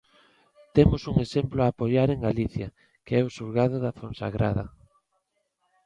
[0.75, 2.67] Temos un exemplo a apoiar en Galicia,
[3.05, 4.65] que é o Xulgado da Fonsagrada.